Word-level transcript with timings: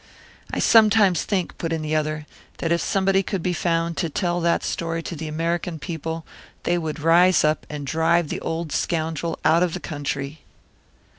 "I 0.51 0.57
sometimes 0.57 1.25
think," 1.25 1.59
put 1.59 1.71
in 1.71 1.83
the 1.83 1.95
other, 1.95 2.25
"that 2.57 2.71
if 2.71 2.81
somebody 2.81 3.21
could 3.21 3.43
be 3.43 3.53
found 3.53 3.97
to 3.97 4.09
tell 4.09 4.41
that 4.41 4.63
story 4.63 5.03
to 5.03 5.15
the 5.15 5.27
American 5.27 5.77
people, 5.77 6.25
they 6.63 6.75
would 6.79 6.99
rise 6.99 7.43
up 7.43 7.67
and 7.69 7.85
drive 7.85 8.29
the 8.29 8.39
old 8.41 8.71
scoundrel 8.71 9.37
out 9.45 9.61
of 9.61 9.75
the 9.75 9.79
country." 9.79 10.39